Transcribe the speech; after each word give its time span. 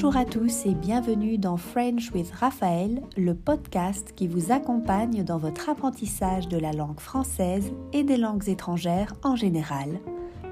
Bonjour 0.00 0.16
à 0.16 0.24
tous 0.24 0.64
et 0.64 0.76
bienvenue 0.76 1.38
dans 1.38 1.56
French 1.56 2.12
with 2.12 2.30
Raphaël, 2.30 3.02
le 3.16 3.34
podcast 3.34 4.12
qui 4.14 4.28
vous 4.28 4.52
accompagne 4.52 5.24
dans 5.24 5.38
votre 5.38 5.68
apprentissage 5.68 6.46
de 6.46 6.56
la 6.56 6.70
langue 6.70 7.00
française 7.00 7.72
et 7.92 8.04
des 8.04 8.16
langues 8.16 8.48
étrangères 8.48 9.12
en 9.24 9.34
général. 9.34 9.98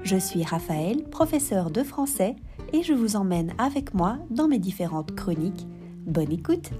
Je 0.03 0.17
suis 0.17 0.43
Raphaël, 0.43 1.01
professeur 1.05 1.71
de 1.71 1.81
français, 1.81 2.35
et 2.73 2.83
je 2.83 2.91
vous 2.91 3.15
emmène 3.15 3.53
avec 3.57 3.93
moi 3.93 4.17
dans 4.29 4.49
mes 4.49 4.59
différentes 4.59 5.15
chroniques. 5.15 5.65
Bonne 6.05 6.33
écoute 6.33 6.71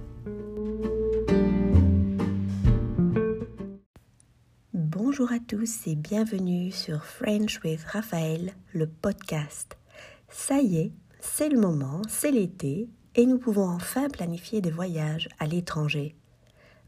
Bonjour 4.73 5.31
à 5.31 5.39
tous 5.39 5.87
et 5.87 5.95
bienvenue 5.95 6.73
sur 6.73 7.05
French 7.05 7.61
with 7.63 7.85
Raphaël, 7.85 8.51
le 8.73 8.87
podcast. 8.87 9.77
Ça 10.27 10.59
y 10.59 10.79
est, 10.79 10.91
c'est 11.19 11.49
le 11.49 11.59
moment, 11.59 12.01
c'est 12.07 12.31
l'été, 12.31 12.89
et 13.15 13.25
nous 13.25 13.39
pouvons 13.39 13.67
enfin 13.67 14.07
planifier 14.09 14.61
des 14.61 14.71
voyages 14.71 15.27
à 15.39 15.47
l'étranger. 15.47 16.15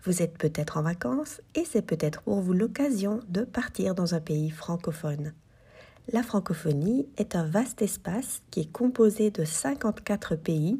Vous 0.03 0.21
êtes 0.21 0.38
peut-être 0.38 0.77
en 0.77 0.83
vacances 0.83 1.41
et 1.55 1.65
c'est 1.65 1.81
peut-être 1.81 2.21
pour 2.21 2.39
vous 2.39 2.53
l'occasion 2.53 3.19
de 3.27 3.43
partir 3.43 3.95
dans 3.95 4.15
un 4.15 4.21
pays 4.21 4.49
francophone. 4.49 5.33
La 6.11 6.23
francophonie 6.23 7.07
est 7.17 7.35
un 7.35 7.45
vaste 7.45 7.81
espace 7.81 8.41
qui 8.49 8.61
est 8.61 8.71
composé 8.71 9.29
de 9.29 9.43
54 9.43 10.35
pays. 10.35 10.80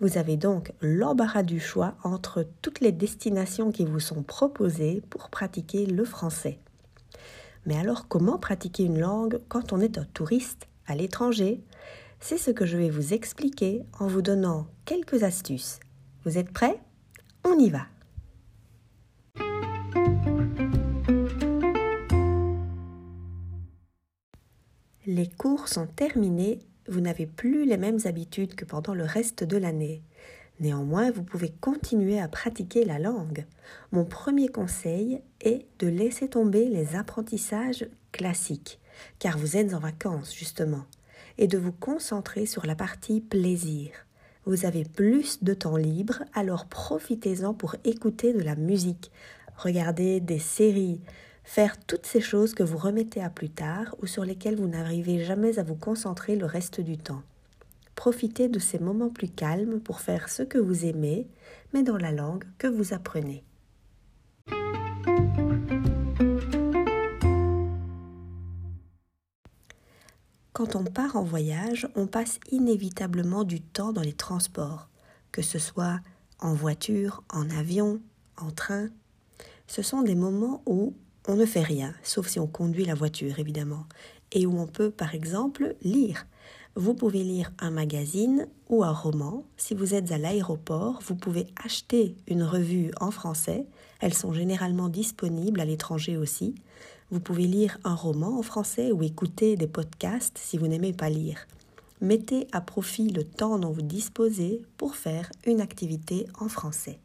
Vous 0.00 0.18
avez 0.18 0.36
donc 0.36 0.72
l'embarras 0.80 1.42
du 1.42 1.60
choix 1.60 1.94
entre 2.02 2.46
toutes 2.60 2.80
les 2.80 2.92
destinations 2.92 3.70
qui 3.70 3.84
vous 3.84 4.00
sont 4.00 4.22
proposées 4.22 5.02
pour 5.08 5.30
pratiquer 5.30 5.86
le 5.86 6.04
français. 6.04 6.58
Mais 7.66 7.78
alors 7.78 8.08
comment 8.08 8.38
pratiquer 8.38 8.84
une 8.84 9.00
langue 9.00 9.40
quand 9.48 9.72
on 9.72 9.80
est 9.80 9.98
un 9.98 10.06
touriste 10.14 10.66
à 10.86 10.94
l'étranger? 10.94 11.60
C'est 12.20 12.38
ce 12.38 12.50
que 12.50 12.66
je 12.66 12.76
vais 12.76 12.90
vous 12.90 13.14
expliquer 13.14 13.82
en 13.98 14.06
vous 14.06 14.22
donnant 14.22 14.66
quelques 14.84 15.22
astuces. 15.22 15.78
Vous 16.24 16.38
êtes 16.38 16.52
prêts? 16.52 16.80
On 17.44 17.58
y 17.58 17.70
va 17.70 17.86
Les 25.06 25.26
cours 25.26 25.68
sont 25.68 25.86
terminés, 25.86 26.60
vous 26.86 27.00
n'avez 27.00 27.26
plus 27.26 27.64
les 27.64 27.78
mêmes 27.78 28.00
habitudes 28.04 28.54
que 28.54 28.66
pendant 28.66 28.92
le 28.92 29.04
reste 29.04 29.42
de 29.42 29.56
l'année. 29.56 30.02
Néanmoins, 30.60 31.10
vous 31.10 31.22
pouvez 31.22 31.50
continuer 31.50 32.20
à 32.20 32.28
pratiquer 32.28 32.84
la 32.84 32.98
langue. 32.98 33.46
Mon 33.92 34.04
premier 34.04 34.48
conseil 34.48 35.22
est 35.40 35.64
de 35.78 35.86
laisser 35.86 36.28
tomber 36.28 36.68
les 36.68 36.94
apprentissages 36.94 37.86
classiques, 38.12 38.80
car 39.18 39.38
vous 39.38 39.56
êtes 39.56 39.72
en 39.72 39.78
vacances 39.78 40.34
justement 40.34 40.84
et 41.38 41.46
de 41.46 41.58
vous 41.58 41.72
concentrer 41.72 42.46
sur 42.46 42.66
la 42.66 42.74
partie 42.74 43.20
plaisir. 43.20 43.90
Vous 44.44 44.66
avez 44.66 44.84
plus 44.84 45.42
de 45.42 45.54
temps 45.54 45.76
libre, 45.76 46.22
alors 46.34 46.66
profitez-en 46.66 47.54
pour 47.54 47.76
écouter 47.84 48.32
de 48.32 48.40
la 48.40 48.56
musique, 48.56 49.10
regarder 49.56 50.20
des 50.20 50.38
séries, 50.38 51.00
faire 51.44 51.78
toutes 51.86 52.06
ces 52.06 52.20
choses 52.20 52.54
que 52.54 52.62
vous 52.62 52.78
remettez 52.78 53.22
à 53.22 53.30
plus 53.30 53.50
tard 53.50 53.94
ou 54.02 54.06
sur 54.06 54.24
lesquelles 54.24 54.56
vous 54.56 54.68
n'arrivez 54.68 55.24
jamais 55.24 55.58
à 55.58 55.62
vous 55.62 55.76
concentrer 55.76 56.36
le 56.36 56.46
reste 56.46 56.80
du 56.80 56.98
temps. 56.98 57.22
Profitez 57.94 58.48
de 58.48 58.58
ces 58.58 58.78
moments 58.78 59.08
plus 59.08 59.28
calmes 59.28 59.80
pour 59.80 60.00
faire 60.00 60.28
ce 60.28 60.42
que 60.42 60.58
vous 60.58 60.84
aimez, 60.84 61.26
mais 61.72 61.82
dans 61.82 61.96
la 61.96 62.12
langue 62.12 62.44
que 62.58 62.66
vous 62.68 62.94
apprenez. 62.94 63.44
Quand 70.58 70.74
on 70.74 70.82
part 70.82 71.14
en 71.14 71.22
voyage, 71.22 71.86
on 71.94 72.08
passe 72.08 72.40
inévitablement 72.50 73.44
du 73.44 73.60
temps 73.60 73.92
dans 73.92 74.02
les 74.02 74.12
transports, 74.12 74.88
que 75.30 75.40
ce 75.40 75.60
soit 75.60 76.00
en 76.40 76.52
voiture, 76.52 77.22
en 77.32 77.48
avion, 77.50 78.00
en 78.36 78.50
train. 78.50 78.88
Ce 79.68 79.82
sont 79.82 80.02
des 80.02 80.16
moments 80.16 80.64
où 80.66 80.96
on 81.28 81.36
ne 81.36 81.46
fait 81.46 81.62
rien, 81.62 81.94
sauf 82.02 82.26
si 82.26 82.40
on 82.40 82.48
conduit 82.48 82.84
la 82.84 82.96
voiture 82.96 83.38
évidemment, 83.38 83.86
et 84.32 84.46
où 84.46 84.58
on 84.58 84.66
peut 84.66 84.90
par 84.90 85.14
exemple 85.14 85.76
lire. 85.82 86.26
Vous 86.78 86.94
pouvez 86.94 87.24
lire 87.24 87.50
un 87.58 87.72
magazine 87.72 88.46
ou 88.68 88.84
un 88.84 88.92
roman. 88.92 89.42
Si 89.56 89.74
vous 89.74 89.94
êtes 89.94 90.12
à 90.12 90.16
l'aéroport, 90.16 91.00
vous 91.04 91.16
pouvez 91.16 91.48
acheter 91.64 92.14
une 92.28 92.44
revue 92.44 92.92
en 93.00 93.10
français. 93.10 93.66
Elles 93.98 94.14
sont 94.14 94.32
généralement 94.32 94.88
disponibles 94.88 95.58
à 95.58 95.64
l'étranger 95.64 96.16
aussi. 96.16 96.54
Vous 97.10 97.18
pouvez 97.18 97.48
lire 97.48 97.78
un 97.82 97.96
roman 97.96 98.38
en 98.38 98.42
français 98.42 98.92
ou 98.92 99.02
écouter 99.02 99.56
des 99.56 99.66
podcasts 99.66 100.38
si 100.38 100.56
vous 100.56 100.68
n'aimez 100.68 100.92
pas 100.92 101.10
lire. 101.10 101.48
Mettez 102.00 102.46
à 102.52 102.60
profit 102.60 103.08
le 103.08 103.24
temps 103.24 103.58
dont 103.58 103.72
vous 103.72 103.82
disposez 103.82 104.62
pour 104.76 104.94
faire 104.94 105.32
une 105.46 105.60
activité 105.60 106.28
en 106.38 106.48
français. 106.48 107.00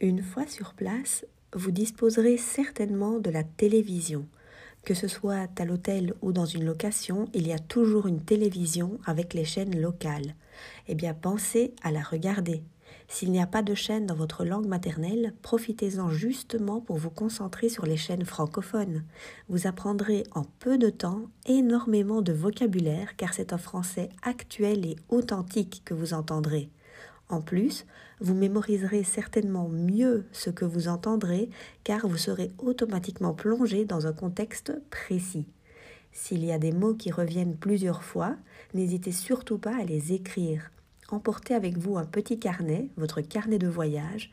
Une 0.00 0.24
fois 0.24 0.48
sur 0.48 0.74
place, 0.74 1.24
vous 1.54 1.70
disposerez 1.70 2.36
certainement 2.36 3.18
de 3.18 3.30
la 3.30 3.44
télévision. 3.44 4.26
Que 4.84 4.94
ce 4.94 5.08
soit 5.08 5.48
à 5.58 5.64
l'hôtel 5.64 6.14
ou 6.22 6.32
dans 6.32 6.46
une 6.46 6.64
location, 6.64 7.28
il 7.34 7.46
y 7.46 7.52
a 7.52 7.58
toujours 7.58 8.06
une 8.06 8.22
télévision 8.22 8.98
avec 9.04 9.34
les 9.34 9.44
chaînes 9.44 9.78
locales 9.78 10.34
eh 10.88 10.94
bien 10.94 11.14
pensez 11.14 11.74
à 11.82 11.90
la 11.90 12.02
regarder. 12.02 12.62
S'il 13.08 13.32
n'y 13.32 13.40
a 13.40 13.46
pas 13.46 13.62
de 13.62 13.74
chaîne 13.74 14.06
dans 14.06 14.14
votre 14.14 14.44
langue 14.44 14.66
maternelle, 14.66 15.34
profitez-en 15.42 16.10
justement 16.10 16.80
pour 16.80 16.96
vous 16.96 17.10
concentrer 17.10 17.68
sur 17.68 17.84
les 17.84 17.96
chaînes 17.96 18.24
francophones. 18.24 19.04
Vous 19.48 19.66
apprendrez 19.66 20.24
en 20.32 20.44
peu 20.60 20.78
de 20.78 20.90
temps 20.90 21.22
énormément 21.46 22.22
de 22.22 22.32
vocabulaire 22.32 23.16
car 23.16 23.34
c'est 23.34 23.52
un 23.52 23.58
français 23.58 24.10
actuel 24.22 24.86
et 24.86 24.96
authentique 25.08 25.82
que 25.84 25.94
vous 25.94 26.14
entendrez. 26.14 26.70
En 27.30 27.40
plus, 27.40 27.86
vous 28.20 28.34
mémoriserez 28.34 29.04
certainement 29.04 29.68
mieux 29.68 30.26
ce 30.32 30.50
que 30.50 30.64
vous 30.64 30.88
entendrez 30.88 31.48
car 31.84 32.08
vous 32.08 32.16
serez 32.16 32.50
automatiquement 32.58 33.34
plongé 33.34 33.84
dans 33.84 34.08
un 34.08 34.12
contexte 34.12 34.72
précis. 34.90 35.46
S'il 36.10 36.44
y 36.44 36.50
a 36.50 36.58
des 36.58 36.72
mots 36.72 36.94
qui 36.94 37.12
reviennent 37.12 37.56
plusieurs 37.56 38.02
fois, 38.02 38.34
n'hésitez 38.74 39.12
surtout 39.12 39.58
pas 39.58 39.76
à 39.76 39.84
les 39.84 40.12
écrire. 40.12 40.72
Emportez 41.08 41.54
avec 41.54 41.78
vous 41.78 41.96
un 41.98 42.04
petit 42.04 42.40
carnet, 42.40 42.88
votre 42.96 43.20
carnet 43.20 43.58
de 43.58 43.68
voyage, 43.68 44.32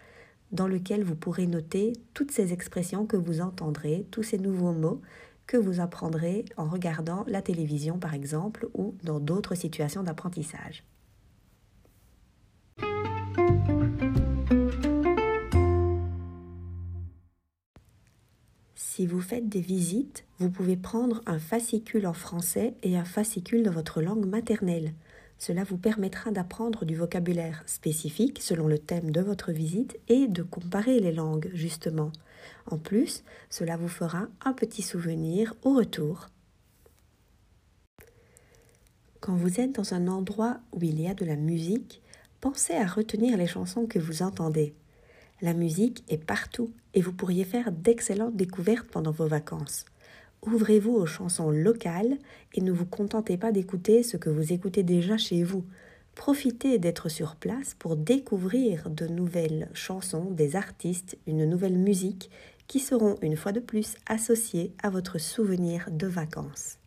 dans 0.52 0.68
lequel 0.68 1.04
vous 1.04 1.16
pourrez 1.16 1.46
noter 1.46 1.94
toutes 2.16 2.32
ces 2.32 2.52
expressions 2.52 3.06
que 3.06 3.18
vous 3.18 3.42
entendrez, 3.42 4.08
tous 4.10 4.24
ces 4.24 4.40
nouveaux 4.40 4.74
mots 4.74 5.02
que 5.46 5.58
vous 5.58 5.80
apprendrez 5.80 6.46
en 6.58 6.68
regardant 6.68 7.26
la 7.28 7.44
télévision 7.44 8.00
par 8.00 8.16
exemple 8.16 8.68
ou 8.74 8.96
dans 9.04 9.20
d'autres 9.20 9.56
situations 9.56 10.02
d'apprentissage. 10.02 10.84
Si 18.98 19.06
vous 19.06 19.22
faites 19.22 19.48
des 19.48 19.62
visites, 19.62 20.26
vous 20.40 20.50
pouvez 20.50 20.76
prendre 20.76 21.22
un 21.28 21.38
fascicule 21.38 22.08
en 22.08 22.14
français 22.14 22.74
et 22.82 22.98
un 22.98 23.06
fascicule 23.06 23.62
dans 23.62 23.72
votre 23.72 24.02
langue 24.02 24.26
maternelle. 24.26 24.96
Cela 25.38 25.64
vous 25.64 25.78
permettra 25.78 26.32
d'apprendre 26.32 26.84
du 26.84 26.96
vocabulaire 26.96 27.62
spécifique 27.68 28.42
selon 28.42 28.68
le 28.68 28.80
thème 28.80 29.12
de 29.12 29.22
votre 29.22 29.52
visite 29.52 30.00
et 30.08 30.28
de 30.28 30.42
comparer 30.42 31.00
les 31.00 31.12
langues, 31.12 31.52
justement. 31.54 32.12
En 32.66 32.80
plus, 32.80 33.24
cela 33.52 33.78
vous 33.78 33.88
fera 33.88 34.30
un 34.44 34.54
petit 34.54 34.82
souvenir 34.82 35.54
au 35.62 35.76
retour. 35.76 36.30
Quand 39.20 39.36
vous 39.36 39.60
êtes 39.60 39.74
dans 39.74 39.94
un 39.94 40.08
endroit 40.08 40.58
où 40.72 40.82
il 40.82 41.00
y 41.00 41.08
a 41.08 41.14
de 41.14 41.24
la 41.24 41.36
musique, 41.36 42.02
pensez 42.42 42.74
à 42.74 42.88
retenir 42.88 43.38
les 43.38 43.46
chansons 43.46 43.86
que 43.86 44.00
vous 44.00 44.24
entendez. 44.24 44.74
La 45.42 45.54
musique 45.54 46.04
est 46.10 46.24
partout 46.24 46.72
et 46.96 47.02
vous 47.02 47.14
pourriez 47.14 47.44
faire 47.44 47.72
d'excellentes 47.72 48.36
découvertes 48.36 48.88
pendant 48.88 49.12
vos 49.12 49.28
vacances. 49.28 49.86
Ouvrez-vous 50.42 50.94
aux 50.94 51.06
chansons 51.06 51.52
locales 51.52 52.18
et 52.56 52.62
ne 52.62 52.72
vous 52.72 52.86
contentez 52.86 53.38
pas 53.38 53.52
d'écouter 53.52 54.02
ce 54.02 54.18
que 54.18 54.32
vous 54.32 54.52
écoutez 54.52 54.82
déjà 54.82 55.18
chez 55.18 55.44
vous. 55.44 55.64
Profitez 56.16 56.80
d'être 56.80 57.10
sur 57.10 57.36
place 57.36 57.76
pour 57.78 57.96
découvrir 57.96 58.90
de 58.90 59.06
nouvelles 59.06 59.70
chansons, 59.74 60.32
des 60.32 60.56
artistes, 60.56 61.18
une 61.28 61.46
nouvelle 61.46 61.78
musique 61.78 62.32
qui 62.68 62.80
seront 62.80 63.18
une 63.22 63.38
fois 63.38 63.52
de 63.52 63.60
plus 63.60 63.96
associées 64.08 64.74
à 64.82 64.90
votre 64.90 65.20
souvenir 65.20 65.90
de 65.92 66.08
vacances. 66.08 66.80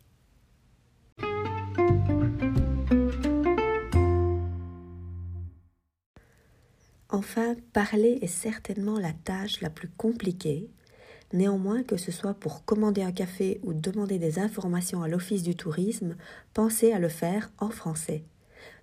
Enfin, 7.13 7.55
parler 7.73 8.19
est 8.21 8.27
certainement 8.27 8.97
la 8.97 9.11
tâche 9.11 9.59
la 9.59 9.69
plus 9.69 9.89
compliquée. 9.89 10.69
Néanmoins, 11.33 11.83
que 11.83 11.97
ce 11.97 12.09
soit 12.09 12.33
pour 12.33 12.63
commander 12.63 13.01
un 13.01 13.11
café 13.11 13.59
ou 13.63 13.73
demander 13.73 14.17
des 14.17 14.39
informations 14.39 15.03
à 15.03 15.09
l'Office 15.09 15.43
du 15.43 15.57
tourisme, 15.57 16.15
pensez 16.53 16.93
à 16.93 16.99
le 16.99 17.09
faire 17.09 17.51
en 17.57 17.69
français. 17.69 18.23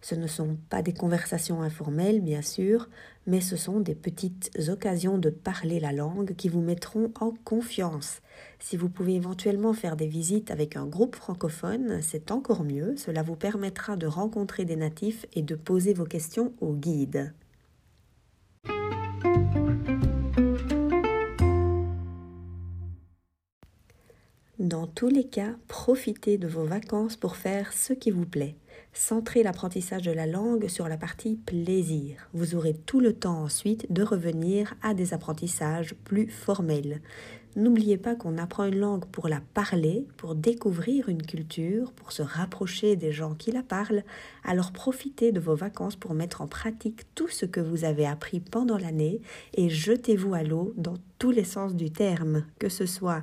Ce 0.02 0.14
ne 0.14 0.26
sont 0.26 0.58
pas 0.68 0.82
des 0.82 0.92
conversations 0.92 1.62
informelles, 1.62 2.20
bien 2.20 2.42
sûr, 2.42 2.90
mais 3.26 3.40
ce 3.40 3.56
sont 3.56 3.80
des 3.80 3.94
petites 3.94 4.50
occasions 4.68 5.16
de 5.16 5.30
parler 5.30 5.80
la 5.80 5.92
langue 5.92 6.34
qui 6.36 6.50
vous 6.50 6.60
mettront 6.60 7.10
en 7.20 7.32
confiance. 7.44 8.20
Si 8.58 8.76
vous 8.76 8.90
pouvez 8.90 9.14
éventuellement 9.14 9.72
faire 9.72 9.96
des 9.96 10.06
visites 10.06 10.50
avec 10.50 10.76
un 10.76 10.86
groupe 10.86 11.16
francophone, 11.16 12.00
c'est 12.02 12.30
encore 12.30 12.64
mieux, 12.64 12.94
cela 12.98 13.22
vous 13.22 13.36
permettra 13.36 13.96
de 13.96 14.06
rencontrer 14.06 14.66
des 14.66 14.76
natifs 14.76 15.24
et 15.32 15.40
de 15.40 15.54
poser 15.54 15.94
vos 15.94 16.04
questions 16.04 16.52
au 16.60 16.74
guide. 16.74 17.32
Dans 24.58 24.88
tous 24.88 25.06
les 25.06 25.22
cas, 25.22 25.54
profitez 25.68 26.36
de 26.36 26.48
vos 26.48 26.64
vacances 26.64 27.14
pour 27.14 27.36
faire 27.36 27.72
ce 27.72 27.92
qui 27.92 28.10
vous 28.10 28.26
plaît. 28.26 28.56
Centrez 28.92 29.44
l'apprentissage 29.44 30.02
de 30.02 30.10
la 30.10 30.26
langue 30.26 30.66
sur 30.66 30.88
la 30.88 30.96
partie 30.96 31.36
plaisir. 31.36 32.28
Vous 32.34 32.56
aurez 32.56 32.74
tout 32.74 32.98
le 32.98 33.12
temps 33.12 33.40
ensuite 33.44 33.86
de 33.92 34.02
revenir 34.02 34.74
à 34.82 34.94
des 34.94 35.14
apprentissages 35.14 35.94
plus 36.02 36.26
formels. 36.26 37.00
N'oubliez 37.54 37.98
pas 37.98 38.16
qu'on 38.16 38.36
apprend 38.36 38.64
une 38.64 38.80
langue 38.80 39.04
pour 39.04 39.28
la 39.28 39.40
parler, 39.54 40.08
pour 40.16 40.34
découvrir 40.34 41.08
une 41.08 41.22
culture, 41.22 41.92
pour 41.92 42.10
se 42.10 42.22
rapprocher 42.22 42.96
des 42.96 43.12
gens 43.12 43.34
qui 43.34 43.52
la 43.52 43.62
parlent. 43.62 44.02
Alors 44.42 44.72
profitez 44.72 45.30
de 45.30 45.38
vos 45.38 45.54
vacances 45.54 45.94
pour 45.94 46.14
mettre 46.14 46.40
en 46.40 46.48
pratique 46.48 47.02
tout 47.14 47.28
ce 47.28 47.46
que 47.46 47.60
vous 47.60 47.84
avez 47.84 48.06
appris 48.06 48.40
pendant 48.40 48.76
l'année 48.76 49.20
et 49.54 49.68
jetez-vous 49.68 50.34
à 50.34 50.42
l'eau 50.42 50.74
dans 50.76 50.96
tous 51.20 51.30
les 51.30 51.44
sens 51.44 51.76
du 51.76 51.92
terme, 51.92 52.44
que 52.58 52.68
ce 52.68 52.86
soit 52.86 53.22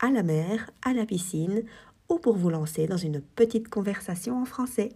à 0.00 0.10
la 0.10 0.22
mer, 0.22 0.70
à 0.82 0.92
la 0.92 1.06
piscine 1.06 1.62
ou 2.08 2.18
pour 2.18 2.36
vous 2.36 2.50
lancer 2.50 2.86
dans 2.86 2.96
une 2.96 3.20
petite 3.20 3.68
conversation 3.68 4.40
en 4.40 4.44
français. 4.44 4.90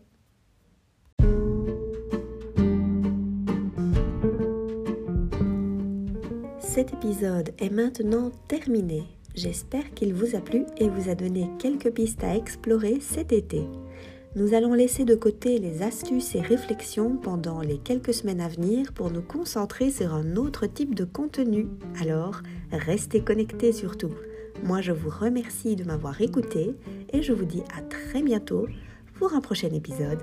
Cet 6.60 6.92
épisode 6.92 7.50
est 7.58 7.70
maintenant 7.70 8.30
terminé. 8.46 9.02
J'espère 9.34 9.94
qu'il 9.94 10.14
vous 10.14 10.36
a 10.36 10.40
plu 10.40 10.64
et 10.76 10.88
vous 10.88 11.08
a 11.08 11.14
donné 11.14 11.48
quelques 11.58 11.90
pistes 11.90 12.22
à 12.22 12.36
explorer 12.36 12.98
cet 13.00 13.32
été. 13.32 13.64
Nous 14.36 14.54
allons 14.54 14.74
laisser 14.74 15.04
de 15.04 15.14
côté 15.14 15.58
les 15.58 15.82
astuces 15.82 16.34
et 16.34 16.40
réflexions 16.40 17.16
pendant 17.16 17.60
les 17.60 17.78
quelques 17.78 18.14
semaines 18.14 18.40
à 18.40 18.48
venir 18.48 18.92
pour 18.92 19.10
nous 19.10 19.22
concentrer 19.22 19.90
sur 19.90 20.14
un 20.14 20.36
autre 20.36 20.66
type 20.66 20.94
de 20.94 21.04
contenu. 21.04 21.66
Alors, 22.00 22.42
restez 22.70 23.22
connectés 23.22 23.72
surtout. 23.72 24.12
Moi, 24.64 24.80
je 24.80 24.92
vous 24.92 25.10
remercie 25.10 25.76
de 25.76 25.84
m'avoir 25.84 26.20
écouté 26.20 26.74
et 27.12 27.22
je 27.22 27.32
vous 27.32 27.44
dis 27.44 27.62
à 27.76 27.82
très 27.82 28.22
bientôt 28.22 28.66
pour 29.14 29.32
un 29.32 29.40
prochain 29.40 29.70
épisode 29.70 30.18